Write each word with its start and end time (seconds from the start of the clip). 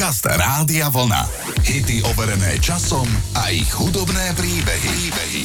Podcast 0.00 0.24
Rádia 0.32 0.88
Vlna. 0.88 1.28
Hity 1.60 2.00
overené 2.08 2.56
časom 2.56 3.04
a 3.36 3.52
ich 3.52 3.68
hudobné 3.68 4.32
príbehy. 4.32 4.88
príbehy. 4.96 5.42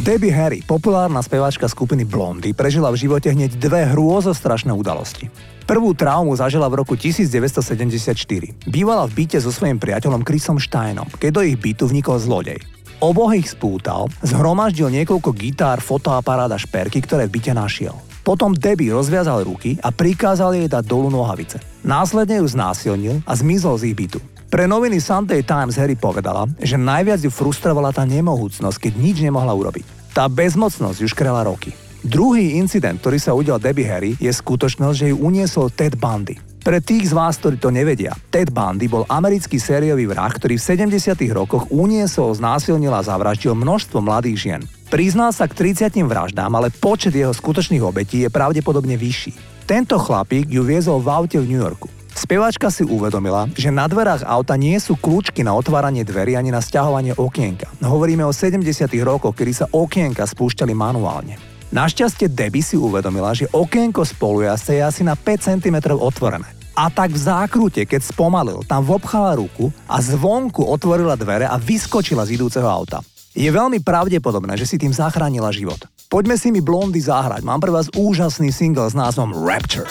Debbie 0.00 0.32
Harry, 0.32 0.64
populárna 0.64 1.20
speváčka 1.20 1.68
skupiny 1.68 2.08
Blondy, 2.08 2.56
prežila 2.56 2.88
v 2.88 2.96
živote 2.96 3.28
hneď 3.28 3.60
dve 3.60 3.84
hrôzostrašné 3.92 4.72
udalosti. 4.72 5.28
Prvú 5.68 5.92
traumu 5.92 6.32
zažila 6.32 6.72
v 6.72 6.80
roku 6.80 6.96
1974. 6.96 8.16
Bývala 8.64 9.04
v 9.04 9.12
byte 9.12 9.36
so 9.36 9.52
svojím 9.52 9.76
priateľom 9.76 10.24
Chrisom 10.24 10.56
Steinom, 10.56 11.04
keď 11.20 11.30
do 11.36 11.44
ich 11.44 11.60
bytu 11.60 11.84
vnikol 11.84 12.16
zlodej. 12.16 12.56
Oboch 13.04 13.36
ich 13.36 13.52
spútal, 13.52 14.08
zhromaždil 14.24 14.88
niekoľko 14.96 15.28
gitár, 15.36 15.84
fotoaparát 15.84 16.48
a 16.48 16.56
šperky, 16.56 17.04
ktoré 17.04 17.28
v 17.28 17.36
byte 17.36 17.52
našiel. 17.52 18.00
Potom 18.20 18.52
Debbie 18.52 18.92
rozviazal 18.92 19.44
ruky 19.48 19.80
a 19.80 19.88
prikázal 19.88 20.56
jej 20.56 20.68
dať 20.68 20.84
dolu 20.84 21.08
nohavice. 21.08 21.60
Následne 21.80 22.40
ju 22.40 22.46
znásilnil 22.46 23.24
a 23.24 23.32
zmizol 23.32 23.80
z 23.80 23.92
ich 23.92 23.96
bytu. 23.96 24.20
Pre 24.50 24.66
noviny 24.66 24.98
Sunday 24.98 25.46
Times 25.46 25.78
Harry 25.78 25.94
povedala, 25.94 26.44
že 26.58 26.74
najviac 26.74 27.22
ju 27.22 27.30
frustrovala 27.30 27.94
tá 27.94 28.02
nemohúcnosť, 28.02 28.76
keď 28.82 28.92
nič 28.98 29.16
nemohla 29.22 29.54
urobiť. 29.54 30.10
Tá 30.10 30.26
bezmocnosť 30.26 30.98
ju 31.00 31.06
škrela 31.06 31.46
roky. 31.46 31.70
Druhý 32.02 32.58
incident, 32.58 32.98
ktorý 32.98 33.18
sa 33.20 33.36
udial 33.36 33.62
Debbie 33.62 33.86
Harry, 33.86 34.12
je 34.18 34.32
skutočnosť, 34.32 34.96
že 34.96 35.06
ju 35.12 35.16
uniesol 35.22 35.70
Ted 35.70 35.94
Bundy. 36.00 36.34
Pre 36.60 36.76
tých 36.82 37.08
z 37.08 37.16
vás, 37.16 37.40
ktorí 37.40 37.56
to 37.56 37.72
nevedia, 37.72 38.12
Ted 38.28 38.52
Bundy 38.52 38.84
bol 38.84 39.08
americký 39.08 39.56
sériový 39.56 40.04
vrah, 40.04 40.28
ktorý 40.28 40.60
v 40.60 40.66
70. 40.92 41.16
rokoch 41.32 41.70
uniesol, 41.72 42.36
znásilnil 42.36 42.92
a 42.92 43.00
zavraždil 43.00 43.56
množstvo 43.56 44.02
mladých 44.04 44.36
žien. 44.36 44.62
Priznal 44.90 45.30
sa 45.30 45.46
k 45.46 45.54
30 45.54 46.02
vraždám, 46.02 46.50
ale 46.50 46.74
počet 46.74 47.14
jeho 47.14 47.30
skutočných 47.30 47.78
obetí 47.78 48.26
je 48.26 48.28
pravdepodobne 48.28 48.98
vyšší. 48.98 49.62
Tento 49.62 49.94
chlapík 50.02 50.50
ju 50.50 50.66
viezol 50.66 50.98
v 50.98 51.14
aute 51.14 51.38
v 51.38 51.46
New 51.46 51.62
Yorku. 51.62 51.86
Speváčka 52.10 52.74
si 52.74 52.82
uvedomila, 52.82 53.46
že 53.54 53.70
na 53.70 53.86
dverách 53.86 54.26
auta 54.26 54.58
nie 54.58 54.74
sú 54.82 54.98
kľúčky 54.98 55.46
na 55.46 55.54
otváranie 55.54 56.02
dverí 56.02 56.34
ani 56.34 56.50
na 56.50 56.58
stiahovanie 56.58 57.14
okienka. 57.14 57.70
Hovoríme 57.78 58.26
o 58.26 58.34
70. 58.34 58.66
rokoch, 59.06 59.30
kedy 59.38 59.52
sa 59.62 59.70
okienka 59.70 60.26
spúšťali 60.26 60.74
manuálne. 60.74 61.38
Našťastie 61.70 62.26
Debbie 62.26 62.66
si 62.66 62.74
uvedomila, 62.74 63.30
že 63.30 63.46
okienko 63.46 64.02
spolujazca 64.02 64.74
je 64.74 64.82
asi 64.82 65.02
na 65.06 65.14
5 65.14 65.54
cm 65.54 65.86
otvorené. 66.02 66.50
A 66.74 66.90
tak 66.90 67.14
v 67.14 67.22
zákrute, 67.30 67.86
keď 67.86 68.10
spomalil, 68.10 68.66
tam 68.66 68.82
vobchala 68.82 69.38
ruku 69.38 69.70
a 69.86 70.02
zvonku 70.02 70.66
otvorila 70.66 71.14
dvere 71.14 71.46
a 71.46 71.54
vyskočila 71.62 72.26
z 72.26 72.34
idúceho 72.34 72.66
auta. 72.66 73.06
Je 73.40 73.48
veľmi 73.48 73.80
pravdepodobné, 73.80 74.52
že 74.60 74.68
si 74.68 74.76
tým 74.76 74.92
zachránila 74.92 75.48
život. 75.48 75.80
Poďme 76.12 76.36
si 76.36 76.52
mi 76.52 76.60
blondy 76.60 77.00
zahrať, 77.00 77.40
mám 77.40 77.64
pre 77.64 77.72
vás 77.72 77.88
úžasný 77.96 78.52
single 78.52 78.84
s 78.84 78.92
názvom 78.92 79.32
Rapture. 79.32 79.88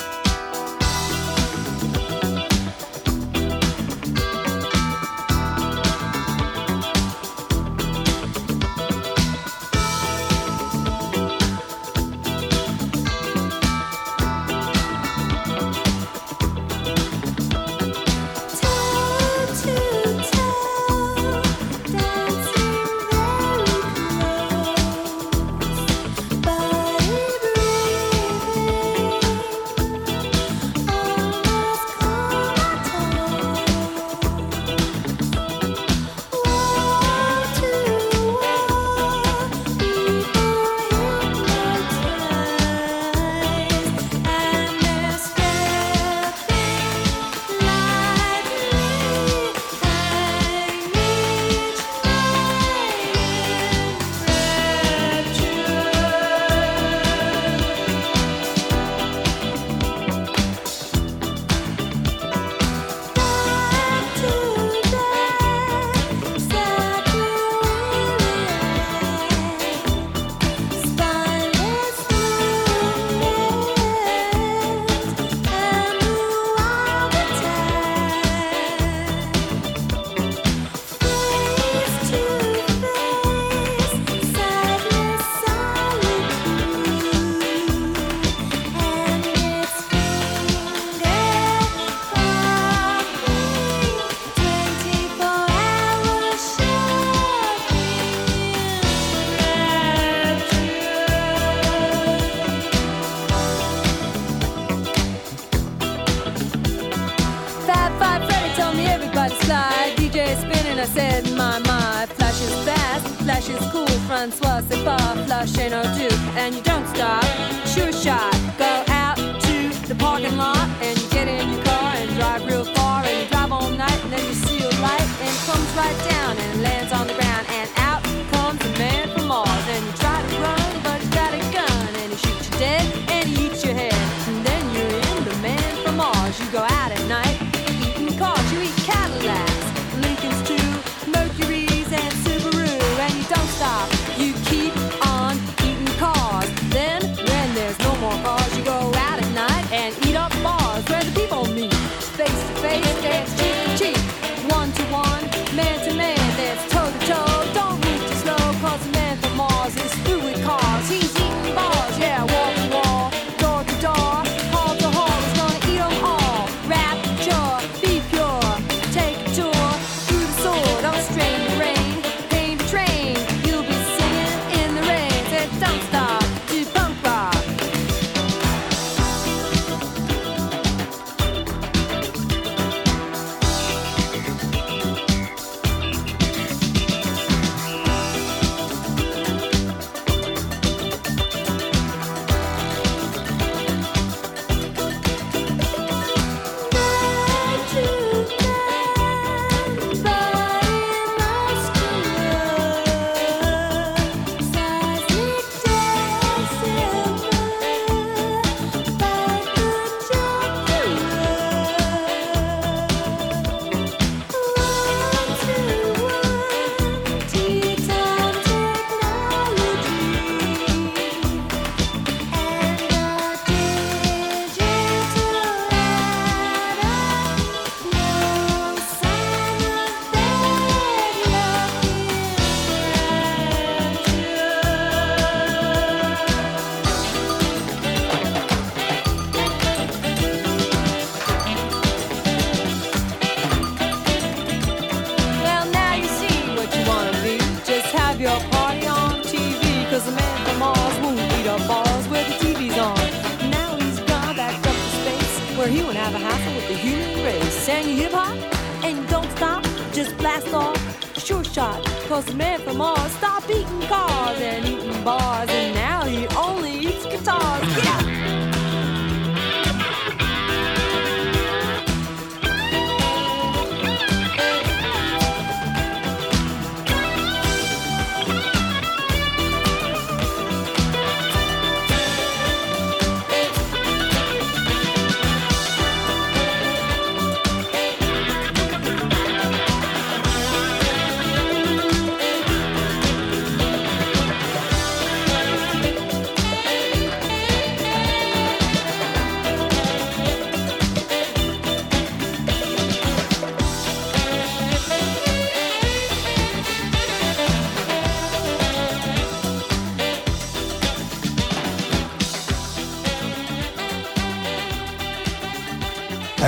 The 114.70 114.84
bar, 114.86 115.16
flush 115.26 115.58
in 115.58 115.74
or 115.74 115.84
two, 115.98 116.16
and 116.38 116.54
you 116.54 116.62
don't 116.62 116.88
stop. 116.88 117.24
Sure 117.66 117.92
shot, 117.92 118.34
go 118.58 118.89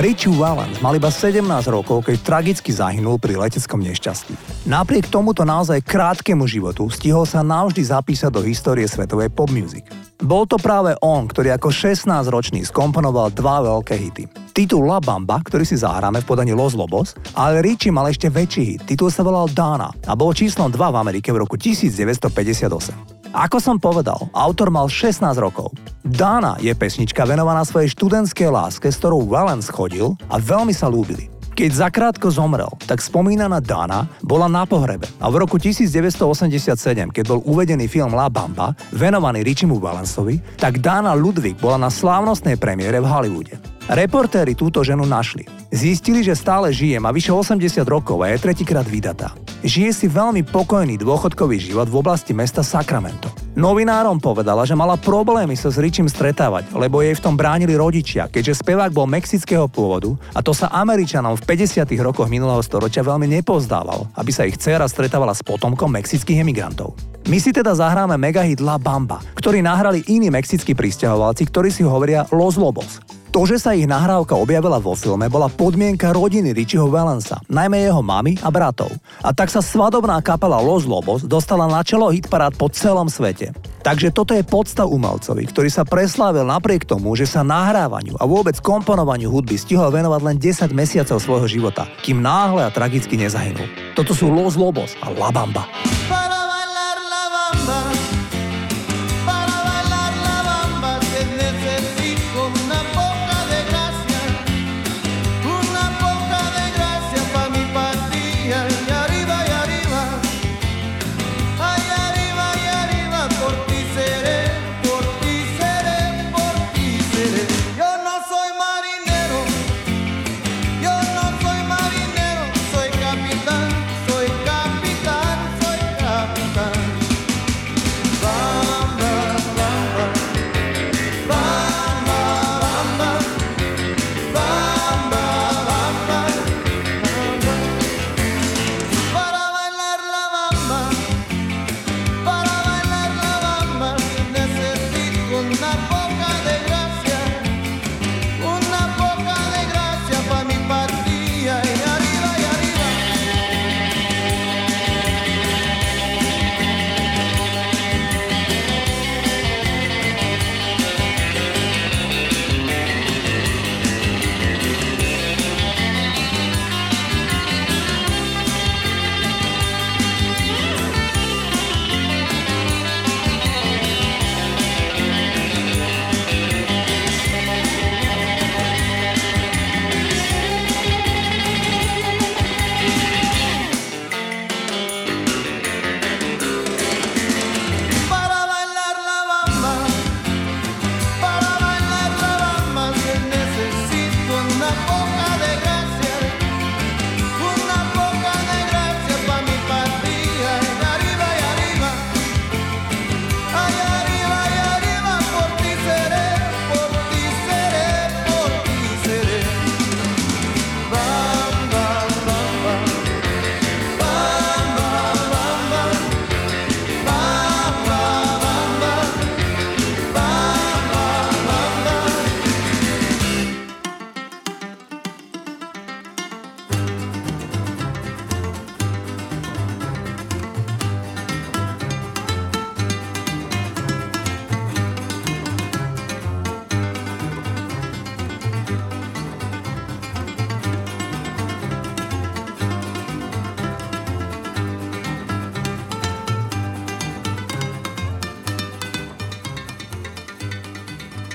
Richie 0.02 0.34
Valens 0.34 0.82
mal 0.82 0.98
iba 0.98 1.14
17 1.14 1.46
rokov, 1.70 2.02
keď 2.02 2.26
tragicky 2.26 2.74
zahynul 2.74 3.22
pri 3.22 3.38
leteckom 3.38 3.78
nešťastí. 3.86 4.34
Napriek 4.66 5.06
tomuto 5.06 5.46
naozaj 5.46 5.78
krátkemu 5.86 6.42
životu 6.50 6.90
stihol 6.90 7.22
sa 7.22 7.46
navždy 7.46 7.86
zapísať 7.86 8.34
do 8.34 8.42
histórie 8.42 8.82
svetovej 8.90 9.30
pop 9.30 9.46
music. 9.54 9.86
Bol 10.18 10.50
to 10.50 10.58
práve 10.58 10.98
on, 11.06 11.30
ktorý 11.30 11.54
ako 11.54 11.70
16-ročný 11.70 12.66
skomponoval 12.66 13.30
dva 13.30 13.62
veľké 13.62 13.94
hity. 13.94 14.24
Titul 14.50 14.90
La 14.90 14.98
Bamba, 14.98 15.38
ktorý 15.38 15.62
si 15.62 15.78
zahráme 15.78 16.18
v 16.18 16.26
podaní 16.26 16.50
Los 16.50 16.74
Lobos, 16.74 17.14
ale 17.38 17.62
Richie 17.62 17.94
mal 17.94 18.10
ešte 18.10 18.26
väčší 18.26 18.62
hit. 18.74 18.82
Titul 18.82 19.14
sa 19.14 19.22
volal 19.22 19.54
Dana 19.54 19.86
a 20.10 20.18
bol 20.18 20.34
číslom 20.34 20.66
2 20.66 20.82
v 20.82 20.98
Amerike 20.98 21.30
v 21.30 21.46
roku 21.46 21.54
1958. 21.54 23.21
Ako 23.32 23.64
som 23.64 23.80
povedal, 23.80 24.28
autor 24.36 24.68
mal 24.68 24.92
16 24.92 25.24
rokov. 25.40 25.72
Dana 26.04 26.60
je 26.60 26.68
pesnička 26.76 27.24
venovaná 27.24 27.64
svojej 27.64 27.88
študentskej 27.96 28.52
láske, 28.52 28.92
s 28.92 29.00
ktorou 29.00 29.24
Valens 29.24 29.72
chodil 29.72 30.12
a 30.28 30.36
veľmi 30.36 30.76
sa 30.76 30.92
lúbili. 30.92 31.32
Keď 31.56 31.70
zakrátko 31.72 32.28
zomrel, 32.28 32.68
tak 32.84 33.00
spomínaná 33.00 33.64
Dana 33.64 34.04
bola 34.20 34.52
na 34.52 34.68
pohrebe 34.68 35.08
a 35.16 35.32
v 35.32 35.48
roku 35.48 35.56
1987, 35.56 37.08
keď 37.08 37.24
bol 37.24 37.40
uvedený 37.48 37.88
film 37.88 38.12
La 38.12 38.28
Bamba, 38.28 38.76
venovaný 38.92 39.40
Richimu 39.48 39.80
Valensovi, 39.80 40.36
tak 40.60 40.84
Dana 40.84 41.16
Ludwig 41.16 41.56
bola 41.56 41.88
na 41.88 41.90
slávnostnej 41.92 42.60
premiére 42.60 43.00
v 43.00 43.08
Hollywoode. 43.08 43.71
Reportéri 43.90 44.54
túto 44.54 44.86
ženu 44.86 45.02
našli. 45.02 45.42
Zistili, 45.74 46.22
že 46.22 46.38
stále 46.38 46.70
žije, 46.70 47.02
má 47.02 47.10
vyše 47.10 47.34
80 47.34 47.82
rokov 47.82 48.22
a 48.22 48.30
je 48.30 48.38
tretíkrát 48.38 48.86
vydatá. 48.86 49.34
Žije 49.66 49.90
si 49.90 50.06
veľmi 50.06 50.46
pokojný 50.46 50.94
dôchodkový 51.02 51.58
život 51.58 51.90
v 51.90 51.98
oblasti 51.98 52.30
mesta 52.30 52.62
Sacramento. 52.62 53.26
Novinárom 53.58 54.22
povedala, 54.22 54.62
že 54.62 54.78
mala 54.78 54.94
problémy 54.94 55.58
sa 55.58 55.66
s 55.66 55.82
Richim 55.82 56.06
stretávať, 56.06 56.70
lebo 56.78 57.02
jej 57.02 57.18
v 57.18 57.24
tom 57.26 57.34
bránili 57.34 57.74
rodičia, 57.74 58.30
keďže 58.30 58.62
spevák 58.62 58.94
bol 58.94 59.10
mexického 59.10 59.66
pôvodu 59.66 60.14
a 60.30 60.46
to 60.46 60.54
sa 60.54 60.70
Američanom 60.70 61.34
v 61.34 61.42
50. 61.42 61.82
rokoch 62.06 62.30
minulého 62.30 62.62
storočia 62.62 63.02
veľmi 63.02 63.26
nepozdával, 63.42 64.06
aby 64.14 64.30
sa 64.30 64.46
ich 64.46 64.62
dcéra 64.62 64.86
stretávala 64.86 65.34
s 65.34 65.42
potomkom 65.42 65.90
mexických 65.90 66.38
emigrantov. 66.46 66.94
My 67.26 67.42
si 67.42 67.50
teda 67.50 67.74
zahráme 67.74 68.14
megahit 68.14 68.62
La 68.62 68.78
Bamba, 68.78 69.18
ktorý 69.34 69.58
nahrali 69.58 70.06
iní 70.06 70.30
mexickí 70.30 70.70
pristahovalci, 70.70 71.50
ktorí 71.50 71.74
si 71.74 71.82
hovoria 71.82 72.30
Los 72.30 72.54
Lobos. 72.54 73.21
To, 73.32 73.48
že 73.48 73.56
sa 73.56 73.72
ich 73.72 73.88
nahrávka 73.88 74.36
objavila 74.36 74.76
vo 74.76 74.92
filme, 74.92 75.24
bola 75.32 75.48
podmienka 75.48 76.12
rodiny 76.12 76.52
Richieho 76.52 76.92
Valensa, 76.92 77.40
najmä 77.48 77.80
jeho 77.80 78.04
mamy 78.04 78.36
a 78.44 78.52
bratov. 78.52 78.92
A 79.24 79.32
tak 79.32 79.48
sa 79.48 79.64
svadobná 79.64 80.20
kapela 80.20 80.60
Los 80.60 80.84
Lobos 80.84 81.24
dostala 81.24 81.64
na 81.64 81.80
čelo 81.80 82.12
hitparát 82.12 82.52
po 82.52 82.68
celom 82.68 83.08
svete. 83.08 83.56
Takže 83.80 84.12
toto 84.12 84.36
je 84.36 84.44
podstav 84.44 84.84
umelcovi, 84.84 85.48
ktorý 85.48 85.72
sa 85.72 85.88
preslávil 85.88 86.44
napriek 86.44 86.84
tomu, 86.84 87.16
že 87.16 87.24
sa 87.24 87.40
nahrávaniu 87.40 88.20
a 88.20 88.28
vôbec 88.28 88.60
komponovaniu 88.60 89.32
hudby 89.32 89.56
stihol 89.56 89.88
venovať 89.88 90.20
len 90.28 90.36
10 90.36 90.68
mesiacov 90.76 91.16
svojho 91.16 91.48
života, 91.48 91.88
kým 92.04 92.20
náhle 92.20 92.68
a 92.68 92.68
tragicky 92.68 93.16
nezahynul. 93.16 93.96
Toto 93.96 94.12
sú 94.12 94.28
Los 94.28 94.60
Lobos 94.60 94.92
a 95.00 95.08
La 95.08 95.32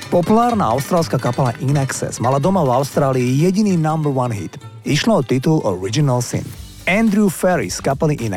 Populárna 0.07 0.71
austrálska 0.71 1.19
kapela 1.19 1.51
In 1.59 1.75
mala 2.23 2.39
doma 2.39 2.63
v 2.63 2.71
Austrálii 2.79 3.43
jediný 3.43 3.75
number 3.75 4.07
one 4.07 4.31
hit. 4.31 4.55
Išlo 4.87 5.19
o 5.19 5.23
titul 5.23 5.59
Original 5.67 6.23
Sin. 6.23 6.47
Andrew 6.87 7.27
Ferry 7.27 7.67
z 7.67 7.83
kapely 7.83 8.15
In 8.23 8.31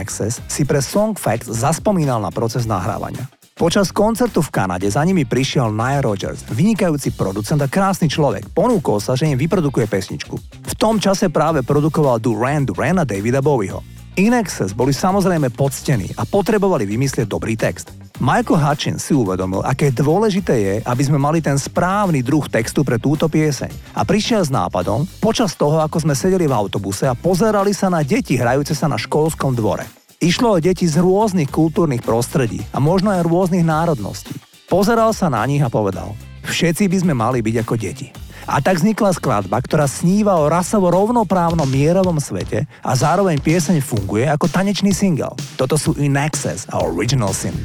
si 0.50 0.66
pre 0.66 0.82
Song 0.82 1.14
Facts 1.14 1.46
zaspomínal 1.46 2.18
na 2.18 2.34
proces 2.34 2.66
nahrávania. 2.66 3.30
Počas 3.54 3.94
koncertu 3.94 4.42
v 4.42 4.50
Kanade 4.50 4.90
za 4.90 5.06
nimi 5.06 5.22
prišiel 5.22 5.70
Nile 5.70 6.02
Rogers, 6.02 6.42
vynikajúci 6.50 7.14
producent 7.14 7.62
a 7.62 7.70
krásny 7.70 8.10
človek. 8.10 8.50
Ponúkol 8.50 8.98
sa, 8.98 9.14
že 9.14 9.30
im 9.30 9.38
vyprodukuje 9.38 9.86
pesničku. 9.86 10.34
V 10.42 10.74
tom 10.74 10.98
čase 10.98 11.30
práve 11.30 11.62
produkoval 11.62 12.18
Duran 12.18 12.66
Duran 12.66 12.98
a 12.98 13.06
Davida 13.06 13.38
Bowieho. 13.38 13.78
Inexes 14.18 14.74
boli 14.74 14.90
samozrejme 14.90 15.54
poctení 15.54 16.10
a 16.18 16.26
potrebovali 16.26 16.82
vymyslieť 16.82 17.30
dobrý 17.30 17.54
text. 17.54 17.99
Michael 18.20 18.60
Hutchins 18.60 19.00
si 19.00 19.16
uvedomil, 19.16 19.64
aké 19.64 19.88
dôležité 19.88 20.52
je, 20.60 20.74
aby 20.84 21.02
sme 21.08 21.16
mali 21.16 21.40
ten 21.40 21.56
správny 21.56 22.20
druh 22.20 22.44
textu 22.52 22.84
pre 22.84 23.00
túto 23.00 23.32
pieseň. 23.32 23.96
A 23.96 24.04
prišiel 24.04 24.44
s 24.44 24.52
nápadom 24.52 25.08
počas 25.24 25.56
toho, 25.56 25.80
ako 25.80 26.04
sme 26.04 26.12
sedeli 26.12 26.44
v 26.44 26.52
autobuse 26.52 27.08
a 27.08 27.16
pozerali 27.16 27.72
sa 27.72 27.88
na 27.88 28.04
deti 28.04 28.36
hrajúce 28.36 28.76
sa 28.76 28.92
na 28.92 29.00
školskom 29.00 29.56
dvore. 29.56 29.88
Išlo 30.20 30.52
o 30.52 30.60
deti 30.60 30.84
z 30.84 31.00
rôznych 31.00 31.48
kultúrnych 31.48 32.04
prostredí 32.04 32.60
a 32.76 32.78
možno 32.78 33.08
aj 33.08 33.24
rôznych 33.24 33.64
národností. 33.64 34.36
Pozeral 34.68 35.16
sa 35.16 35.32
na 35.32 35.40
nich 35.48 35.64
a 35.64 35.72
povedal, 35.72 36.12
všetci 36.44 36.92
by 36.92 36.96
sme 37.00 37.14
mali 37.16 37.40
byť 37.40 37.56
ako 37.64 37.74
deti. 37.80 38.12
A 38.44 38.60
tak 38.60 38.84
vznikla 38.84 39.16
skladba, 39.16 39.56
ktorá 39.64 39.88
sníva 39.88 40.36
o 40.36 40.52
rasovo 40.52 40.92
rovnoprávnom 40.92 41.64
mierovom 41.64 42.20
svete 42.20 42.68
a 42.84 42.92
zároveň 42.92 43.40
pieseň 43.40 43.80
funguje 43.80 44.28
ako 44.28 44.44
tanečný 44.44 44.92
single. 44.92 45.32
Toto 45.56 45.80
sú 45.80 45.96
In 45.96 46.20
Access 46.20 46.68
a 46.68 46.84
Original 46.84 47.32
Sin. 47.32 47.56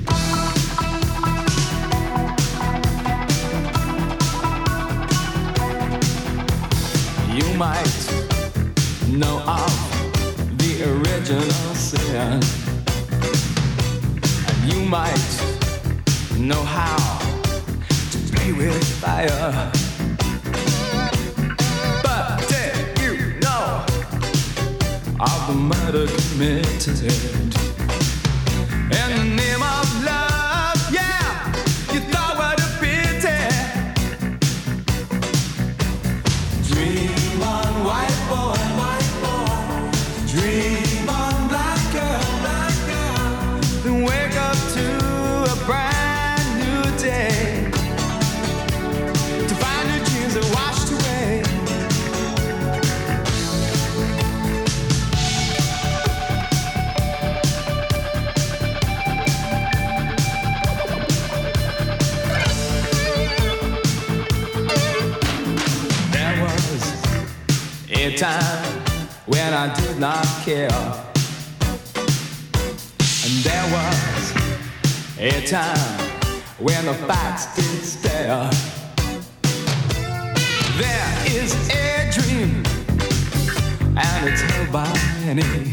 Might 7.57 8.11
know 9.07 9.39
of 9.47 10.57
the 10.57 10.83
original 10.83 11.75
sin. 11.75 12.41
And 14.47 14.73
you 14.73 14.83
might 14.85 15.15
know 16.37 16.61
how 16.63 16.97
to 18.11 18.17
play 18.33 18.51
with 18.51 18.83
fire. 18.99 19.71
But 22.03 22.45
did 22.49 22.99
you 22.99 23.39
know 23.39 23.85
of 25.19 25.47
the 25.47 25.53
murder 25.53 26.07
committed. 26.07 27.74
Care. 70.45 70.69
And 73.25 73.33
there 73.41 73.67
was 73.73 74.33
a 75.17 75.43
time 75.47 75.99
when 76.59 76.85
the 76.85 76.93
facts 77.07 77.55
did 77.55 77.83
stare. 77.83 78.47
There 80.77 81.13
is 81.25 81.51
a 81.71 82.11
dream, 82.11 82.63
and 83.97 84.29
it's 84.29 84.41
held 84.41 84.71
by 84.71 84.93
many. 85.25 85.64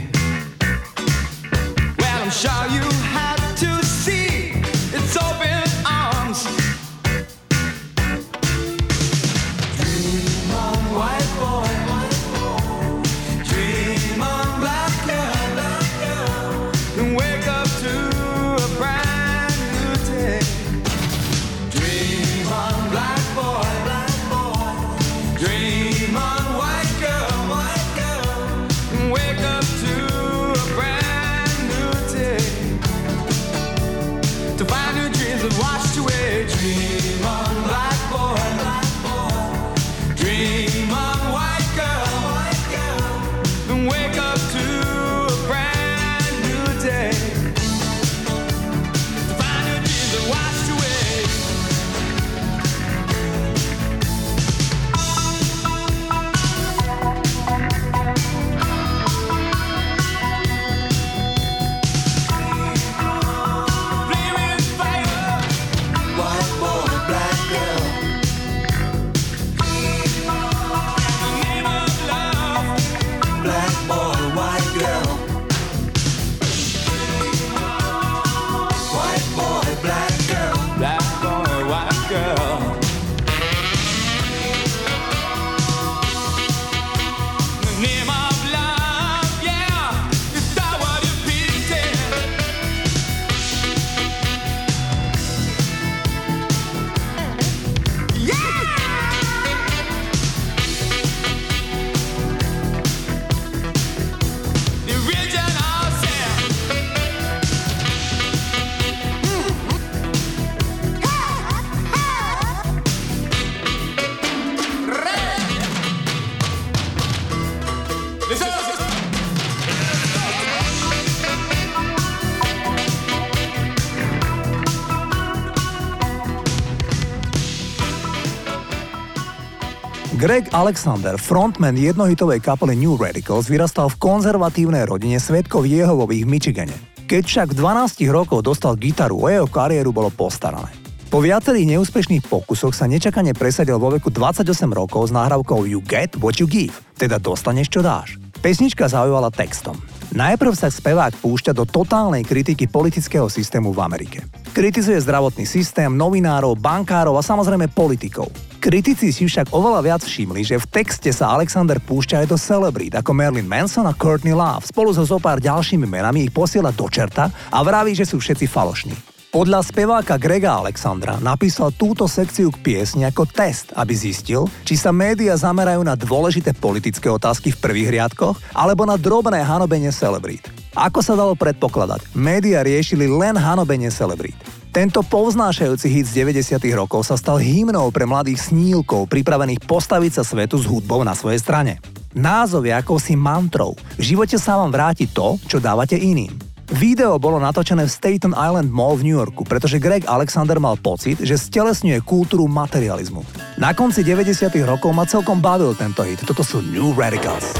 Greg 130.22 130.54
Alexander, 130.54 131.18
frontman 131.18 131.74
jednohitovej 131.74 132.38
kapely 132.46 132.78
New 132.78 132.94
Radicals, 132.94 133.50
vyrastal 133.50 133.90
v 133.90 133.98
konzervatívnej 133.98 134.86
rodine 134.86 135.18
svetkov 135.18 135.66
Jehovových 135.66 136.22
v 136.22 136.30
Michigane. 136.30 136.76
Keď 137.10 137.22
však 137.26 137.48
v 137.50 137.58
12 137.58 138.06
rokoch 138.06 138.38
dostal 138.38 138.78
gitaru, 138.78 139.18
o 139.18 139.26
jeho 139.26 139.50
kariéru 139.50 139.90
bolo 139.90 140.14
postarané. 140.14 140.70
Po 141.10 141.18
viacerých 141.18 141.74
neúspešných 141.74 142.22
pokusoch 142.30 142.70
sa 142.70 142.86
nečakane 142.86 143.34
presadil 143.34 143.82
vo 143.82 143.90
veku 143.90 144.14
28 144.14 144.46
rokov 144.70 145.10
s 145.10 145.12
nahrávkou 145.12 145.66
You 145.66 145.82
Get 145.82 146.14
What 146.22 146.38
You 146.38 146.46
Give, 146.46 146.78
teda 146.94 147.18
dostaneš 147.18 147.66
čo 147.74 147.82
dáš. 147.82 148.14
Pesnička 148.38 148.86
zaujívala 148.86 149.34
textom. 149.34 149.74
Najprv 150.12 150.52
sa 150.52 150.68
spevák 150.68 151.16
púšťa 151.24 151.56
do 151.56 151.64
totálnej 151.64 152.20
kritiky 152.20 152.68
politického 152.68 153.32
systému 153.32 153.72
v 153.72 153.80
Amerike. 153.80 154.20
Kritizuje 154.52 155.00
zdravotný 155.00 155.48
systém, 155.48 155.88
novinárov, 155.88 156.52
bankárov 156.60 157.16
a 157.16 157.24
samozrejme 157.24 157.72
politikov. 157.72 158.28
Kritici 158.60 159.08
si 159.08 159.24
však 159.24 159.56
oveľa 159.56 159.80
viac 159.80 160.02
všimli, 160.04 160.44
že 160.44 160.60
v 160.60 160.68
texte 160.68 161.08
sa 161.16 161.32
Alexander 161.32 161.80
púšťa 161.80 162.22
aj 162.22 162.26
do 162.28 162.36
celebrít 162.36 162.92
ako 162.92 163.16
Marilyn 163.16 163.48
Manson 163.48 163.88
a 163.88 163.96
Courtney 163.96 164.36
Love. 164.36 164.68
Spolu 164.68 164.92
so 164.92 165.02
zopár 165.08 165.40
ďalšími 165.40 165.88
menami 165.88 166.28
ich 166.28 166.32
posiela 166.36 166.76
do 166.76 166.84
čerta 166.92 167.32
a 167.48 167.58
vraví, 167.64 167.96
že 167.96 168.04
sú 168.04 168.20
všetci 168.20 168.44
falošní. 168.52 169.11
Podľa 169.32 169.64
speváka 169.64 170.20
Grega 170.20 170.60
Alexandra 170.60 171.16
napísal 171.16 171.72
túto 171.72 172.04
sekciu 172.04 172.52
k 172.52 172.60
piesni 172.60 173.08
ako 173.08 173.24
test, 173.24 173.72
aby 173.72 173.96
zistil, 173.96 174.44
či 174.60 174.76
sa 174.76 174.92
médiá 174.92 175.32
zamerajú 175.32 175.80
na 175.80 175.96
dôležité 175.96 176.52
politické 176.52 177.08
otázky 177.08 177.48
v 177.48 177.56
prvých 177.64 177.96
riadkoch 177.96 178.36
alebo 178.52 178.84
na 178.84 179.00
drobné 179.00 179.40
hanobenie 179.40 179.88
celebrít. 179.88 180.52
Ako 180.76 181.00
sa 181.00 181.16
dalo 181.16 181.32
predpokladať, 181.32 182.12
médiá 182.12 182.60
riešili 182.60 183.08
len 183.08 183.32
hanobenie 183.40 183.88
celebrít. 183.88 184.36
Tento 184.68 185.00
povznášajúci 185.00 185.88
hit 185.88 186.12
z 186.12 186.28
90. 186.28 186.60
rokov 186.76 187.08
sa 187.08 187.16
stal 187.16 187.40
hymnou 187.40 187.88
pre 187.88 188.04
mladých 188.04 188.52
snílkov, 188.52 189.08
pripravených 189.08 189.64
postaviť 189.64 190.12
sa 190.20 190.28
svetu 190.28 190.60
s 190.60 190.68
hudbou 190.68 191.08
na 191.08 191.16
svojej 191.16 191.40
strane. 191.40 191.80
Názov 192.12 192.68
je 192.68 192.76
akousi 192.76 193.16
mantrou. 193.16 193.80
V 193.96 194.12
živote 194.12 194.36
sa 194.36 194.60
vám 194.60 194.68
vráti 194.68 195.08
to, 195.08 195.40
čo 195.48 195.56
dávate 195.56 195.96
iným. 195.96 196.51
Video 196.72 197.20
bolo 197.20 197.36
natočené 197.36 197.84
v 197.84 197.92
Staten 197.92 198.32
Island 198.32 198.72
Mall 198.72 198.96
v 198.96 199.04
New 199.04 199.16
Yorku, 199.20 199.44
pretože 199.44 199.76
Greg 199.76 200.08
Alexander 200.08 200.56
mal 200.56 200.80
pocit, 200.80 201.20
že 201.20 201.36
stelesňuje 201.36 202.00
kultúru 202.00 202.48
materializmu. 202.48 203.20
Na 203.60 203.76
konci 203.76 204.00
90. 204.00 204.48
rokov 204.64 204.88
ma 204.96 205.04
celkom 205.04 205.36
bavil 205.36 205.76
tento 205.76 206.00
hit. 206.00 206.24
Toto 206.24 206.40
sú 206.40 206.64
New 206.64 206.96
Radicals. 206.96 207.52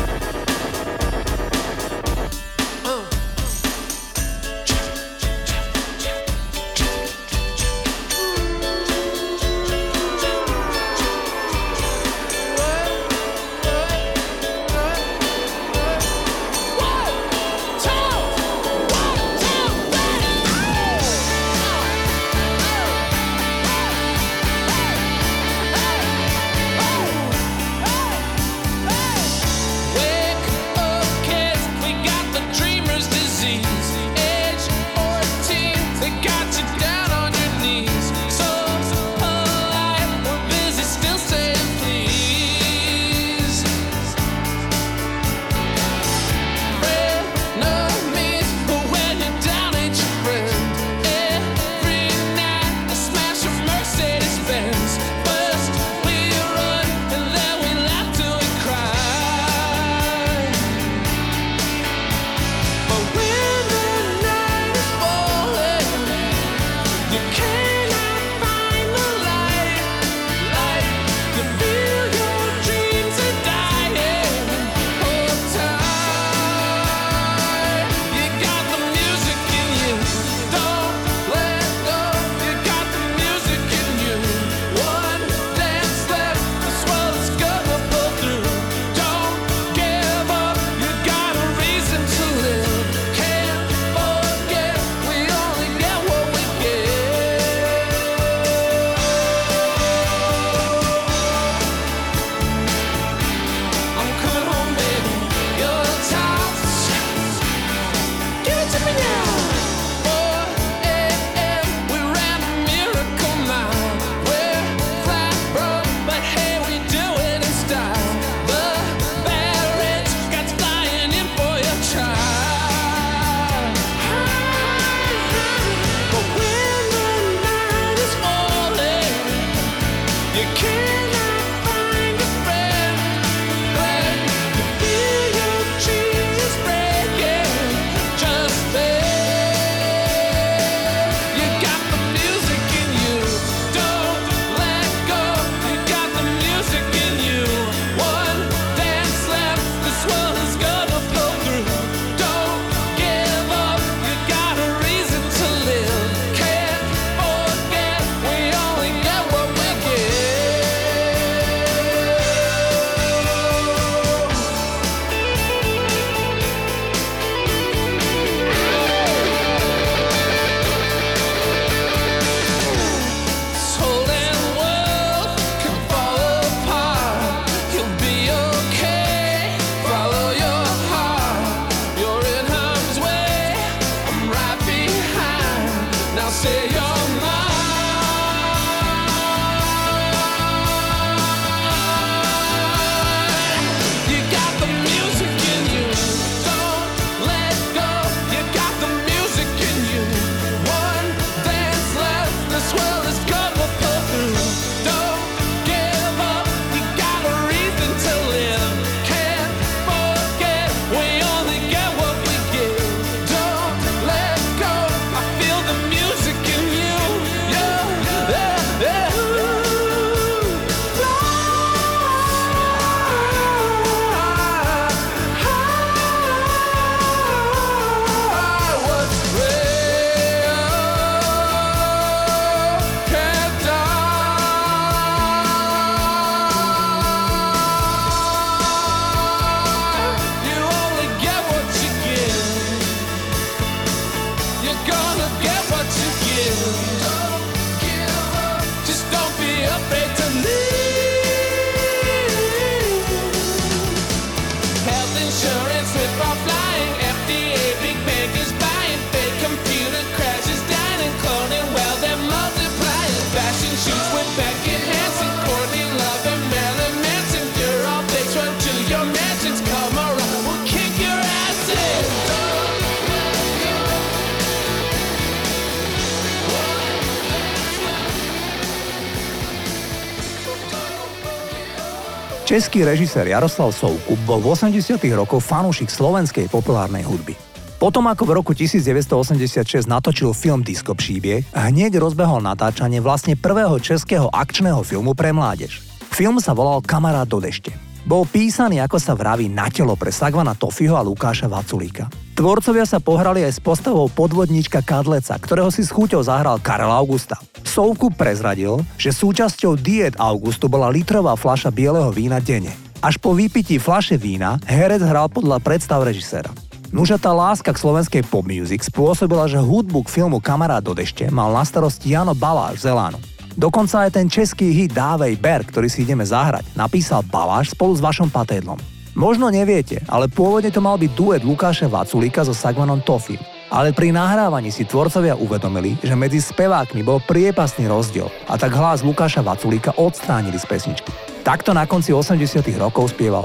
Český 282.52 282.84
režisér 282.84 283.32
Jaroslav 283.32 283.72
Soukup 283.72 284.20
bol 284.28 284.36
v 284.44 284.52
80 284.52 285.00
rokoch 285.16 285.40
fanúšik 285.40 285.88
slovenskej 285.88 286.52
populárnej 286.52 287.00
hudby. 287.00 287.32
Potom 287.80 288.04
ako 288.04 288.28
v 288.28 288.32
roku 288.36 288.52
1986 288.52 289.88
natočil 289.88 290.36
film 290.36 290.60
Disco 290.60 290.92
příběh, 290.92 291.48
hneď 291.56 291.96
rozbehol 291.96 292.44
natáčanie 292.44 293.00
vlastne 293.00 293.40
prvého 293.40 293.80
českého 293.80 294.28
akčného 294.28 294.84
filmu 294.84 295.16
pre 295.16 295.32
mládež. 295.32 295.80
Film 296.12 296.44
sa 296.44 296.52
volal 296.52 296.84
Kamarát 296.84 297.24
do 297.24 297.40
dešte. 297.40 297.72
Bol 298.02 298.26
písaný, 298.26 298.82
ako 298.82 298.98
sa 298.98 299.14
vraví, 299.14 299.46
na 299.46 299.70
telo 299.70 299.94
pre 299.94 300.10
Sagvana 300.10 300.58
Tofiho 300.58 300.98
a 300.98 301.06
Lukáša 301.06 301.46
Vaculíka. 301.46 302.10
Tvorcovia 302.34 302.82
sa 302.82 302.98
pohrali 302.98 303.46
aj 303.46 303.56
s 303.56 303.60
postavou 303.62 304.10
podvodníčka 304.10 304.82
Kadleca, 304.82 305.38
ktorého 305.38 305.70
si 305.70 305.86
s 305.86 305.94
chúťou 305.94 306.18
zahral 306.26 306.58
Karel 306.58 306.90
Augusta. 306.90 307.38
Sovku 307.62 308.10
prezradil, 308.10 308.82
že 308.98 309.14
súčasťou 309.14 309.78
diet 309.78 310.18
Augustu 310.18 310.66
bola 310.66 310.90
litrová 310.90 311.38
fľaša 311.38 311.70
bieleho 311.70 312.10
vína 312.10 312.42
denne. 312.42 312.74
Až 312.98 313.22
po 313.22 313.38
vypití 313.38 313.78
fľaše 313.78 314.18
vína 314.18 314.58
herec 314.66 315.02
hral 315.06 315.30
podľa 315.30 315.62
predstav 315.62 316.02
režiséra. 316.02 316.50
Nuža 316.90 317.16
tá 317.16 317.30
láska 317.30 317.72
k 317.72 317.80
slovenskej 317.80 318.22
pop 318.26 318.44
music 318.44 318.82
spôsobila, 318.84 319.46
že 319.46 319.62
hudbu 319.62 320.04
k 320.04 320.12
filmu 320.20 320.42
Kamarát 320.42 320.82
do 320.82 320.92
dešte 320.92 321.30
mal 321.30 321.54
na 321.54 321.62
starosti 321.62 322.12
Jano 322.12 322.34
Baláš 322.34 322.84
z 322.84 322.92
Elánu. 322.92 323.31
Dokonca 323.54 324.08
aj 324.08 324.16
ten 324.16 324.26
český 324.32 324.72
hit 324.72 324.96
Dávej 324.96 325.36
Ber, 325.36 325.62
ktorý 325.62 325.88
si 325.92 326.08
ideme 326.08 326.24
zahrať, 326.24 326.72
napísal 326.72 327.20
Baláš 327.20 327.76
spolu 327.76 327.92
s 327.92 328.00
vašom 328.00 328.32
Patédlom. 328.32 328.80
Možno 329.12 329.52
neviete, 329.52 330.00
ale 330.08 330.24
pôvodne 330.24 330.72
to 330.72 330.80
mal 330.80 330.96
byť 330.96 331.12
duet 331.12 331.42
Lukáša 331.44 331.84
Vaculíka 331.84 332.48
so 332.48 332.56
Sagmanom 332.56 333.04
Tofi. 333.04 333.36
Ale 333.68 333.92
pri 333.92 334.12
nahrávaní 334.12 334.72
si 334.72 334.88
tvorcovia 334.88 335.36
uvedomili, 335.36 335.96
že 336.00 336.16
medzi 336.16 336.40
spevákmi 336.40 337.04
bol 337.04 337.20
priepasný 337.24 337.88
rozdiel 337.88 338.32
a 338.48 338.56
tak 338.56 338.72
hlas 338.72 339.04
Lukáša 339.04 339.44
Vaculíka 339.44 339.96
odstránili 340.00 340.56
z 340.56 340.64
pesničky. 340.64 341.12
Takto 341.44 341.76
na 341.76 341.84
konci 341.84 342.16
80 342.16 342.64
rokov 342.80 343.12
spieval 343.12 343.44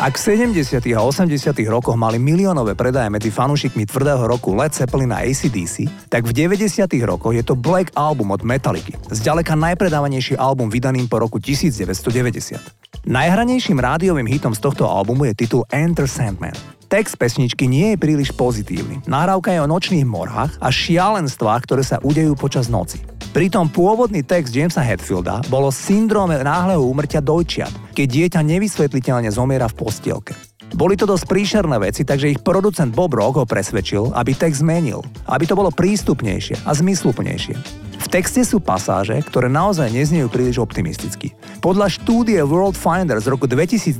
Ak 0.00 0.16
v 0.16 0.32
70. 0.32 0.80
a 0.96 1.04
80. 1.04 1.28
rokoch 1.68 1.92
mali 1.92 2.16
miliónové 2.16 2.72
predaje 2.72 3.12
medzi 3.12 3.28
fanúšikmi 3.28 3.84
tvrdého 3.84 4.24
roku 4.32 4.56
Led 4.56 4.72
Zeppelin 4.72 5.12
a 5.12 5.20
ACDC, 5.28 6.08
tak 6.08 6.24
v 6.24 6.32
90. 6.32 6.88
rokoch 7.04 7.36
je 7.36 7.44
to 7.44 7.52
Black 7.52 7.92
Album 7.92 8.32
od 8.32 8.40
Metallica, 8.40 8.96
zďaleka 9.12 9.52
najpredávanejší 9.60 10.40
album 10.40 10.72
vydaným 10.72 11.04
po 11.04 11.20
roku 11.20 11.36
1990. 11.36 12.56
Najhranejším 13.12 13.76
rádiovým 13.76 14.24
hitom 14.24 14.56
z 14.56 14.64
tohto 14.64 14.88
albumu 14.88 15.28
je 15.28 15.36
titul 15.36 15.68
Enter 15.68 16.08
Sandman. 16.08 16.56
Text 16.88 17.20
pesničky 17.20 17.68
nie 17.68 17.92
je 17.92 18.00
príliš 18.00 18.32
pozitívny. 18.32 19.04
Nahrávka 19.04 19.52
je 19.52 19.60
o 19.60 19.68
nočných 19.68 20.08
morhách 20.08 20.56
a 20.64 20.72
šialenstvách, 20.72 21.60
ktoré 21.68 21.84
sa 21.84 22.00
udejú 22.00 22.32
počas 22.40 22.72
noci. 22.72 23.19
Pritom 23.30 23.70
pôvodný 23.70 24.26
text 24.26 24.50
Jamesa 24.50 24.82
Hetfielda 24.82 25.46
bolo 25.46 25.70
syndróme 25.70 26.34
náhleho 26.42 26.82
úmrtia 26.82 27.22
dojčiat, 27.22 27.70
keď 27.94 28.06
dieťa 28.10 28.40
nevysvetliteľne 28.42 29.30
zomiera 29.30 29.70
v 29.70 29.78
postielke. 29.78 30.34
Boli 30.74 30.98
to 30.98 31.06
dosť 31.06 31.30
príšerné 31.30 31.78
veci, 31.78 32.02
takže 32.02 32.26
ich 32.26 32.42
producent 32.42 32.90
Bob 32.90 33.14
Rock 33.14 33.38
ho 33.38 33.46
presvedčil, 33.46 34.10
aby 34.18 34.34
text 34.34 34.66
zmenil, 34.66 35.06
aby 35.30 35.46
to 35.46 35.54
bolo 35.54 35.70
prístupnejšie 35.70 36.66
a 36.66 36.74
zmysluplnejšie. 36.74 37.54
V 38.02 38.06
texte 38.10 38.42
sú 38.42 38.58
pasáže, 38.58 39.14
ktoré 39.22 39.46
naozaj 39.46 39.94
neznejú 39.94 40.26
príliš 40.26 40.58
optimisticky. 40.58 41.30
Podľa 41.62 41.86
štúdie 41.86 42.42
World 42.42 42.74
Finder 42.74 43.22
z 43.22 43.30
roku 43.30 43.46
2022 43.46 43.94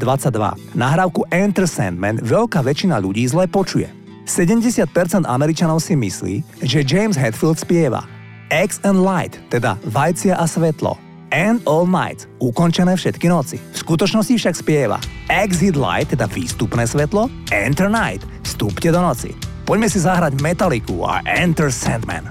nahrávku 0.74 1.22
Enter 1.30 1.70
Sandman 1.70 2.18
veľká 2.18 2.66
väčšina 2.66 2.98
ľudí 2.98 3.22
zle 3.30 3.46
počuje. 3.46 3.86
70% 4.26 4.90
Američanov 5.22 5.78
si 5.78 5.94
myslí, 5.94 6.66
že 6.66 6.82
James 6.82 7.14
Hetfield 7.14 7.62
spieva, 7.62 8.06
Eggs 8.50 8.82
and 8.82 9.06
Light, 9.06 9.38
teda 9.46 9.78
vajcia 9.86 10.34
a 10.34 10.42
svetlo. 10.42 10.98
And 11.30 11.62
All 11.70 11.86
Night, 11.86 12.26
ukončené 12.42 12.98
všetky 12.98 13.30
noci. 13.30 13.62
V 13.62 13.78
skutočnosti 13.78 14.34
však 14.34 14.54
spieva 14.58 14.98
Exit 15.30 15.78
Light, 15.78 16.10
teda 16.10 16.26
výstupné 16.26 16.82
svetlo, 16.82 17.30
Enter 17.54 17.86
Night, 17.86 18.26
vstúpte 18.42 18.90
do 18.90 18.98
noci. 18.98 19.30
Poďme 19.62 19.86
si 19.86 20.02
zahrať 20.02 20.42
Metalliku 20.42 21.06
a 21.06 21.22
Enter 21.22 21.70
Sandman. 21.70 22.26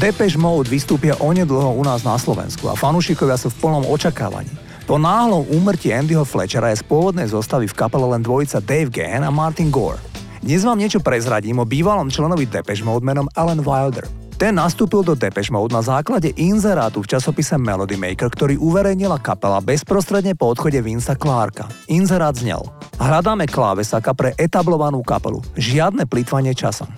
Depeche 0.00 0.40
Mode 0.40 0.72
vystúpia 0.72 1.12
onedlho 1.20 1.76
u 1.76 1.84
nás 1.84 2.00
na 2.08 2.16
Slovensku 2.16 2.72
a 2.72 2.74
fanúšikovia 2.74 3.36
sú 3.36 3.52
v 3.52 3.68
plnom 3.68 3.84
očakávaní. 3.84 4.48
Po 4.88 4.96
náhlom 4.96 5.44
úmrtí 5.52 5.92
Andyho 5.92 6.24
Fletchera 6.24 6.72
je 6.72 6.80
z 6.80 6.88
pôvodnej 6.88 7.28
zostavy 7.28 7.68
v 7.68 7.76
kapele 7.76 8.08
len 8.08 8.24
dvojica 8.24 8.64
Dave 8.64 8.88
Gahan 8.88 9.28
a 9.28 9.30
Martin 9.30 9.68
Gore. 9.68 10.00
Dnes 10.40 10.64
vám 10.64 10.80
niečo 10.80 11.04
prezradím 11.04 11.60
o 11.60 11.68
bývalom 11.68 12.08
členovi 12.08 12.48
Depeche 12.48 12.80
Mode 12.80 13.04
menom 13.04 13.28
Alan 13.36 13.60
Wilder. 13.60 14.08
Ten 14.40 14.56
nastúpil 14.56 15.04
do 15.04 15.12
Depeche 15.12 15.52
Mode 15.52 15.76
na 15.76 15.84
základe 15.84 16.32
inzerátu 16.32 17.04
v 17.04 17.10
časopise 17.12 17.60
Melody 17.60 18.00
Maker, 18.00 18.32
ktorý 18.32 18.56
uverejnila 18.56 19.20
kapela 19.20 19.60
bezprostredne 19.60 20.32
po 20.32 20.48
odchode 20.48 20.80
Vinca 20.80 21.12
Clarka. 21.12 21.68
Inzerát 21.92 22.32
znel. 22.40 22.64
Hľadáme 22.96 23.44
klávesaka 23.44 24.16
pre 24.16 24.32
etablovanú 24.40 25.04
kapelu. 25.04 25.44
Žiadne 25.60 26.08
plýtvanie 26.08 26.56
časom. 26.56 26.88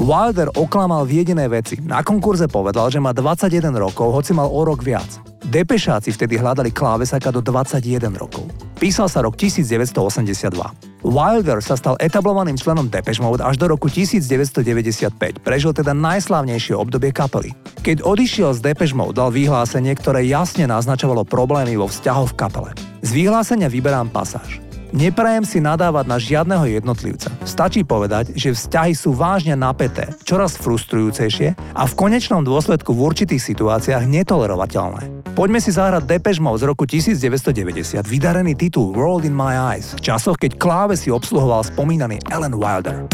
Wilder 0.00 0.48
oklamal 0.56 1.04
v 1.04 1.20
jedinej 1.20 1.48
veci. 1.52 1.76
Na 1.84 2.00
konkurze 2.00 2.48
povedal, 2.48 2.88
že 2.88 2.98
má 2.98 3.12
21 3.12 3.72
rokov, 3.76 4.08
hoci 4.08 4.32
mal 4.32 4.48
o 4.48 4.60
rok 4.64 4.80
viac. 4.80 5.06
Depešáci 5.44 6.14
vtedy 6.16 6.40
hľadali 6.40 6.72
klávesaka 6.72 7.28
do 7.28 7.44
21 7.44 8.08
rokov. 8.16 8.48
Písal 8.80 9.12
sa 9.12 9.20
rok 9.20 9.36
1982. 9.36 10.54
Wilder 11.02 11.58
sa 11.60 11.74
stal 11.74 11.98
etablovaným 11.98 12.54
členom 12.54 12.86
Depeche 12.86 13.20
Mode 13.20 13.42
až 13.42 13.58
do 13.58 13.68
roku 13.68 13.90
1995, 13.90 15.42
prežil 15.42 15.74
teda 15.74 15.92
najslávnejšie 15.92 16.78
obdobie 16.78 17.10
kapely. 17.10 17.52
Keď 17.82 18.06
odišiel 18.06 18.54
z 18.54 18.62
Depeche 18.62 18.94
Mode, 18.94 19.18
dal 19.18 19.34
vyhlásenie, 19.34 19.92
ktoré 19.98 20.24
jasne 20.24 20.70
naznačovalo 20.70 21.26
problémy 21.26 21.74
vo 21.74 21.90
vzťahoch 21.90 22.32
v 22.32 22.38
kapele. 22.38 22.70
Z 23.02 23.10
vyhlásenia 23.12 23.66
vyberám 23.66 24.14
pasáž. 24.14 24.62
Neprajem 24.92 25.48
si 25.48 25.56
nadávať 25.56 26.04
na 26.04 26.20
žiadneho 26.20 26.68
jednotlivca. 26.68 27.32
Stačí 27.48 27.80
povedať, 27.80 28.36
že 28.36 28.52
vzťahy 28.52 28.92
sú 28.92 29.16
vážne 29.16 29.56
napäté, 29.56 30.12
čoraz 30.28 30.60
frustrujúcejšie 30.60 31.56
a 31.72 31.82
v 31.88 31.96
konečnom 31.96 32.44
dôsledku 32.44 32.92
v 32.92 33.00
určitých 33.08 33.40
situáciách 33.40 34.04
netolerovateľné. 34.04 35.32
Poďme 35.32 35.64
si 35.64 35.72
zahrať 35.72 36.04
Depeche 36.04 36.44
Mode 36.44 36.60
z 36.60 36.68
roku 36.68 36.84
1990, 36.84 38.04
vydarený 38.04 38.52
titul 38.52 38.92
World 38.92 39.24
in 39.24 39.32
My 39.32 39.72
Eyes, 39.72 39.96
v 39.96 40.04
časoch, 40.12 40.36
keď 40.36 40.60
klávesy 40.60 41.08
obsluhoval 41.08 41.64
spomínaný 41.64 42.20
Alan 42.28 42.52
Wilder. 42.52 43.08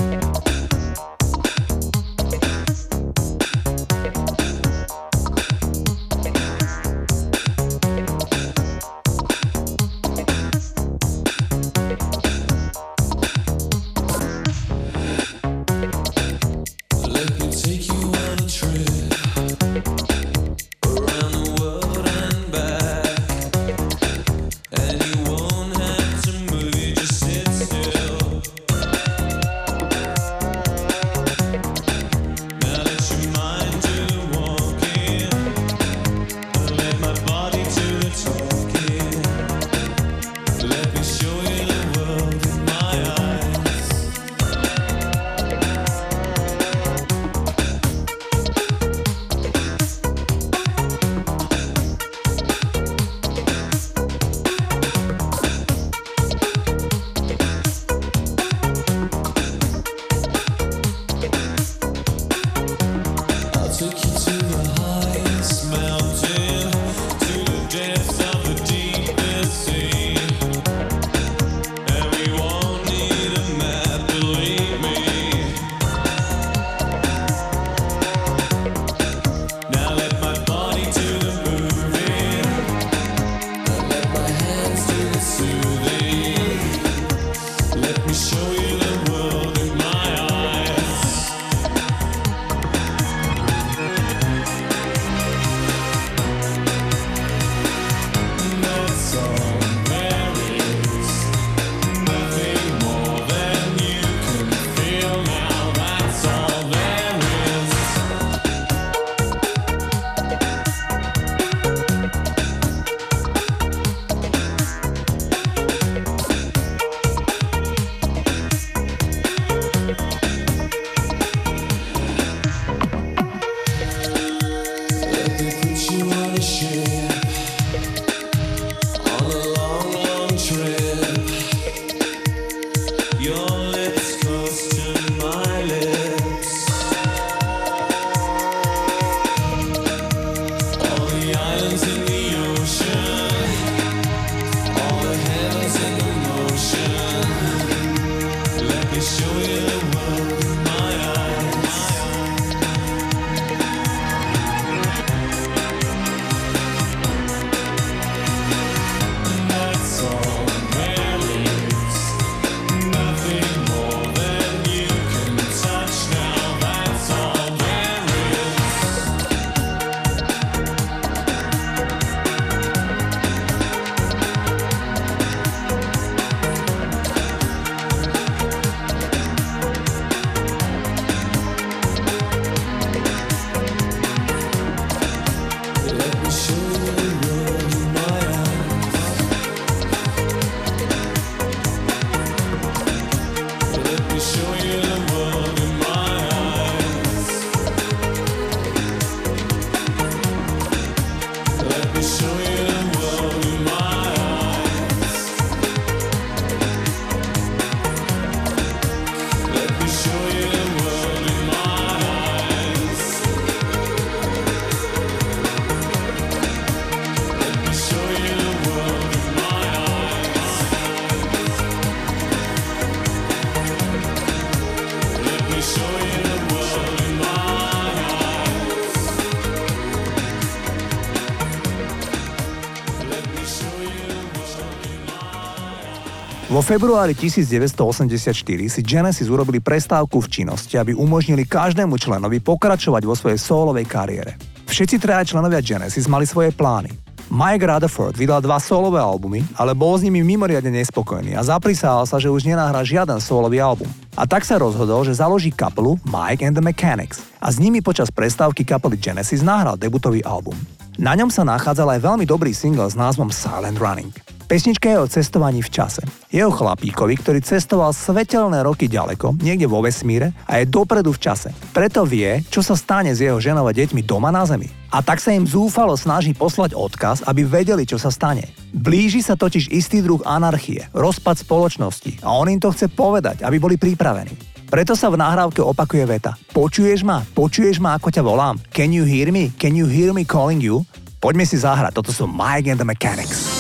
Vo 236.59 236.67
februári 236.67 237.15
1984 237.15 238.19
si 238.67 238.81
Genesis 238.83 239.31
urobili 239.31 239.63
prestávku 239.63 240.19
v 240.19 240.27
činnosti, 240.27 240.75
aby 240.75 240.91
umožnili 240.91 241.47
každému 241.47 241.95
členovi 241.95 242.43
pokračovať 242.43 243.07
vo 243.07 243.15
svojej 243.15 243.39
solovej 243.39 243.87
kariére. 243.87 244.35
Všetci 244.67 244.99
traja 244.99 245.23
členovia 245.23 245.63
Genesis 245.63 246.11
mali 246.11 246.27
svoje 246.27 246.51
plány. 246.51 246.91
Mike 247.31 247.63
Rutherford 247.63 248.19
vydal 248.19 248.43
dva 248.43 248.59
solové 248.59 248.99
albumy, 248.99 249.47
ale 249.55 249.71
bol 249.71 249.95
s 249.95 250.03
nimi 250.03 250.19
mimoriadne 250.27 250.83
nespokojný 250.83 251.39
a 251.39 251.47
zaprisával 251.47 252.11
sa, 252.11 252.19
že 252.19 252.27
už 252.27 252.43
nenahrá 252.43 252.83
žiaden 252.83 253.23
solový 253.23 253.63
album. 253.63 253.87
A 254.19 254.27
tak 254.27 254.43
sa 254.43 254.59
rozhodol, 254.59 255.07
že 255.07 255.15
založí 255.15 255.55
kapelu 255.55 255.95
Mike 256.11 256.43
and 256.43 256.59
the 256.59 256.65
Mechanics 256.65 257.23
a 257.39 257.55
s 257.55 257.63
nimi 257.63 257.79
počas 257.79 258.11
prestávky 258.11 258.67
kapely 258.67 258.99
Genesis 258.99 259.47
nahral 259.47 259.79
debutový 259.79 260.27
album. 260.27 260.59
Na 260.99 261.15
ňom 261.15 261.31
sa 261.31 261.47
nachádzal 261.47 261.95
aj 261.95 262.03
veľmi 262.03 262.27
dobrý 262.27 262.51
single 262.51 262.91
s 262.91 262.99
názvom 262.99 263.31
Silent 263.31 263.79
Running. 263.79 264.11
Pesnička 264.51 264.91
je 264.91 264.99
o 264.99 265.07
cestovaní 265.07 265.63
v 265.63 265.71
čase. 265.71 266.03
Je 266.29 266.45
o 266.45 266.53
chlapíkovi, 266.53 267.17
ktorý 267.17 267.41
cestoval 267.41 267.97
svetelné 267.97 268.61
roky 268.61 268.85
ďaleko, 268.85 269.41
niekde 269.41 269.65
vo 269.65 269.81
vesmíre 269.81 270.37
a 270.45 270.61
je 270.61 270.69
dopredu 270.69 271.17
v 271.17 271.25
čase. 271.25 271.57
Preto 271.73 272.05
vie, 272.05 272.45
čo 272.53 272.61
sa 272.61 272.77
stane 272.77 273.17
s 273.17 273.25
jeho 273.25 273.41
ženou 273.41 273.65
a 273.65 273.73
deťmi 273.73 274.05
doma 274.05 274.29
na 274.29 274.45
Zemi. 274.45 274.69
A 274.93 275.01
tak 275.01 275.25
sa 275.25 275.33
im 275.33 275.49
zúfalo 275.49 275.97
snaží 275.97 276.37
poslať 276.37 276.77
odkaz, 276.77 277.25
aby 277.25 277.49
vedeli, 277.49 277.89
čo 277.89 277.97
sa 277.97 278.13
stane. 278.13 278.45
Blíži 278.77 279.25
sa 279.25 279.41
totiž 279.41 279.73
istý 279.73 280.05
druh 280.05 280.21
anarchie, 280.29 280.85
rozpad 280.93 281.41
spoločnosti 281.49 282.21
a 282.21 282.29
on 282.37 282.53
im 282.53 282.61
to 282.61 282.77
chce 282.77 282.93
povedať, 282.93 283.41
aby 283.41 283.57
boli 283.57 283.81
pripravení. 283.81 284.37
Preto 284.69 284.93
sa 284.93 285.09
v 285.09 285.17
nahrávke 285.17 285.65
opakuje 285.65 286.05
veta. 286.05 286.37
Počuješ 286.53 287.09
ma? 287.09 287.25
Počuješ 287.25 287.81
ma, 287.81 287.97
ako 287.97 288.13
ťa 288.13 288.21
volám? 288.21 288.61
Can 288.69 288.93
you 288.93 289.09
hear 289.09 289.33
me? 289.33 289.49
Can 289.57 289.73
you 289.73 289.89
hear 289.89 290.13
me 290.13 290.29
calling 290.29 290.61
you? 290.61 290.85
Poďme 291.25 291.49
si 291.49 291.57
zahrať, 291.57 291.97
toto 291.97 292.13
sú 292.13 292.29
Mike 292.29 292.69
and 292.69 292.77
the 292.77 292.85
Mechanics. 292.85 293.58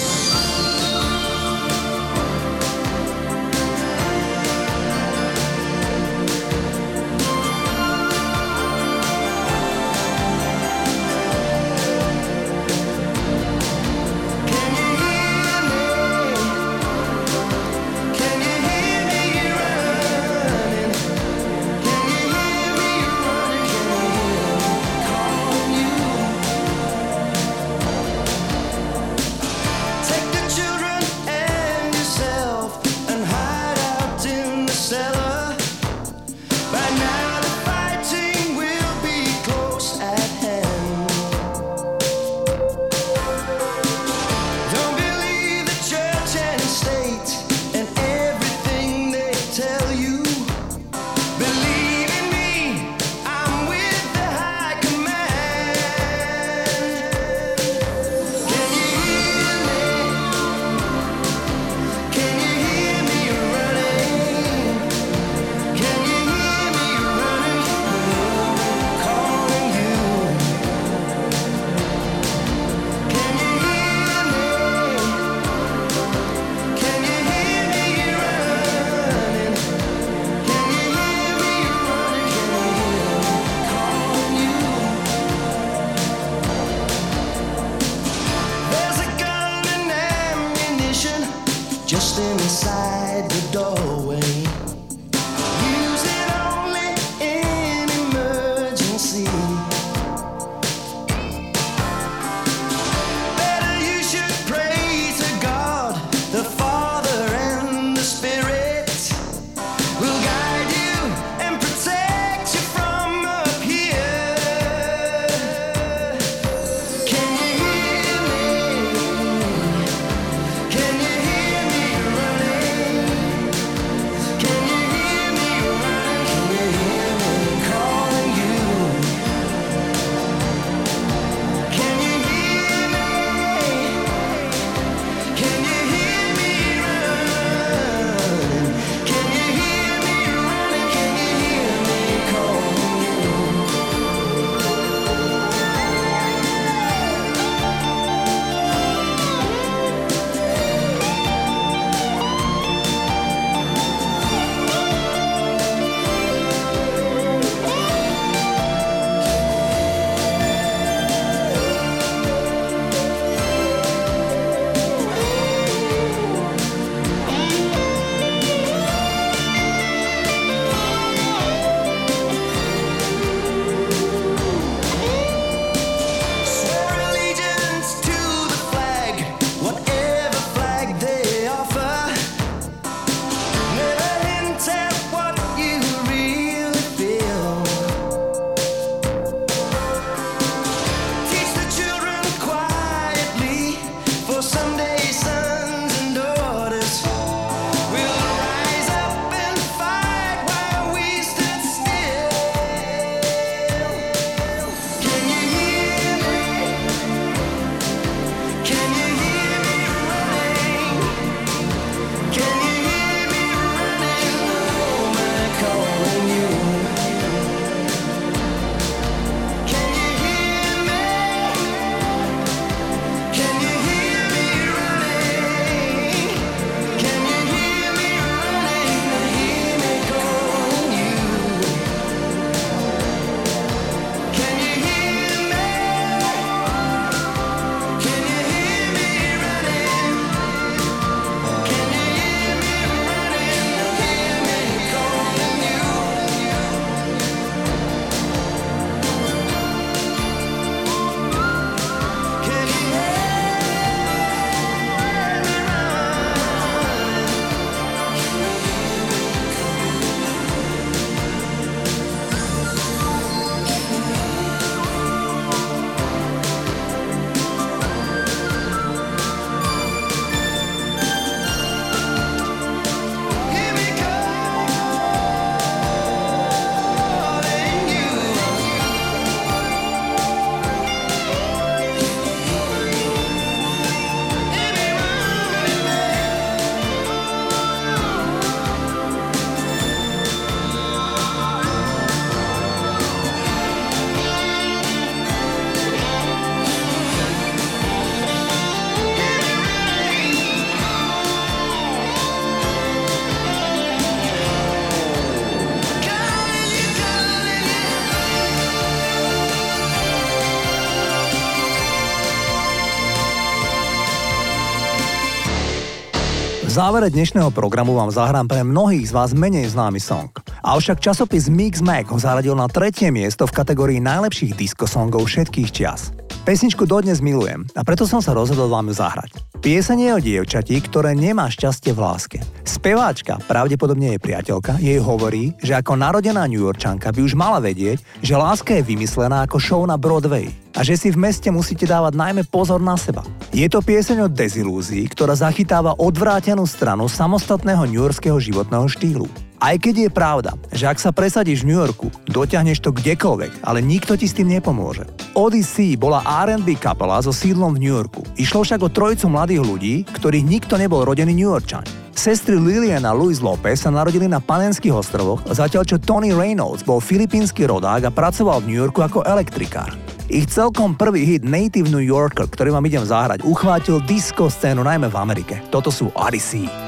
Závere 316.78 317.10
dnešného 317.10 317.50
programu 317.50 317.98
vám 317.98 318.14
zahrám 318.14 318.46
pre 318.46 318.62
mnohých 318.62 319.10
z 319.10 319.12
vás 319.18 319.34
menej 319.34 319.74
známy 319.74 319.98
song. 319.98 320.30
Avšak 320.62 321.02
časopis 321.02 321.50
Mix 321.50 321.82
Mag 321.82 322.06
ho 322.06 322.14
zaradil 322.22 322.54
na 322.54 322.70
tretie 322.70 323.10
miesto 323.10 323.50
v 323.50 323.56
kategórii 323.58 323.98
najlepších 323.98 324.54
diskosongov 324.54 325.26
všetkých 325.26 325.74
čias. 325.74 326.14
Pesničku 326.46 326.86
dodnes 326.86 327.18
milujem 327.18 327.66
a 327.74 327.82
preto 327.82 328.06
som 328.06 328.22
sa 328.22 328.30
rozhodol 328.30 328.70
vám 328.70 328.94
ju 328.94 328.94
zahrať. 328.94 329.42
Pieseň 329.58 329.98
je 329.98 330.10
o 330.14 330.22
dievčati, 330.22 330.78
ktoré 330.78 331.18
nemá 331.18 331.50
šťastie 331.50 331.90
v 331.90 331.98
láske. 331.98 332.38
Speváčka, 332.62 333.42
pravdepodobne 333.50 334.14
jej 334.14 334.22
priateľka, 334.22 334.78
jej 334.78 335.02
hovorí, 335.02 335.58
že 335.58 335.74
ako 335.74 335.98
narodená 335.98 336.46
New 336.46 336.62
Yorkčanka 336.62 337.10
by 337.10 337.20
už 337.26 337.34
mala 337.34 337.58
vedieť, 337.58 337.98
že 338.22 338.38
láska 338.38 338.78
je 338.78 338.86
vymyslená 338.86 339.50
ako 339.50 339.58
show 339.58 339.82
na 339.82 339.98
Broadway 339.98 340.46
a 340.78 340.86
že 340.86 340.94
si 340.94 341.10
v 341.10 341.18
meste 341.18 341.50
musíte 341.50 341.90
dávať 341.90 342.14
najmä 342.14 342.46
pozor 342.46 342.78
na 342.78 342.94
seba. 342.94 343.26
Je 343.58 343.66
to 343.66 343.82
pieseň 343.82 344.22
o 344.22 344.28
dezilúzii, 344.30 345.10
ktorá 345.10 345.34
zachytáva 345.34 345.98
odvrátenú 345.98 346.62
stranu 346.62 347.10
samostatného 347.10 347.90
newyorského 347.90 348.38
životného 348.38 348.86
štýlu. 348.86 349.26
Aj 349.58 349.74
keď 349.74 350.06
je 350.06 350.10
pravda, 350.14 350.54
že 350.70 350.86
ak 350.86 351.02
sa 351.02 351.10
presadíš 351.10 351.66
v 351.66 351.74
New 351.74 351.78
Yorku, 351.82 352.14
dotiahneš 352.30 352.78
to 352.78 352.94
kdekoľvek, 352.94 353.66
ale 353.66 353.82
nikto 353.82 354.14
ti 354.14 354.30
s 354.30 354.38
tým 354.38 354.46
nepomôže. 354.54 355.02
Odyssey 355.34 355.98
bola 355.98 356.22
R&B 356.46 356.78
kapela 356.78 357.18
so 357.18 357.34
sídlom 357.34 357.74
v 357.74 357.82
New 357.82 357.90
Yorku. 357.90 358.22
Išlo 358.38 358.62
však 358.62 358.86
o 358.86 358.88
trojicu 358.90 359.26
mladých 359.26 359.62
ľudí, 359.66 359.94
ktorých 360.14 360.46
nikto 360.46 360.78
nebol 360.78 361.02
rodený 361.02 361.34
New 361.34 361.50
Yorkčan. 361.50 361.82
Sestry 362.14 362.54
Lillian 362.54 363.02
a 363.02 363.10
Louis 363.10 363.42
Lopez 363.42 363.82
sa 363.82 363.90
narodili 363.90 364.30
na 364.30 364.38
Panenských 364.38 364.94
ostrovoch, 364.94 365.42
zatiaľ 365.50 365.82
čo 365.82 365.98
Tony 365.98 366.30
Reynolds 366.30 366.86
bol 366.86 367.02
filipínsky 367.02 367.66
rodák 367.66 368.06
a 368.06 368.14
pracoval 368.14 368.62
v 368.62 368.70
New 368.70 368.78
Yorku 368.78 369.02
ako 369.02 369.26
elektrikár. 369.26 369.90
Ich 370.30 370.54
celkom 370.54 370.94
prvý 370.94 371.26
hit 371.26 371.42
Native 371.42 371.90
New 371.90 372.02
Yorker, 372.02 372.46
ktorý 372.46 372.78
vám 372.78 372.86
idem 372.86 373.02
zahrať, 373.02 373.42
uchvátil 373.42 373.98
disco 374.06 374.46
scénu 374.46 374.86
najmä 374.86 375.10
v 375.10 375.18
Amerike. 375.18 375.54
Toto 375.74 375.90
sú 375.90 376.14
Odyssey. 376.14 376.87